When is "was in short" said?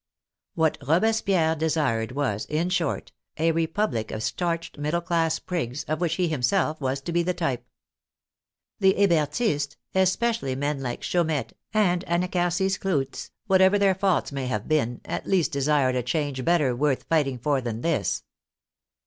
2.13-3.11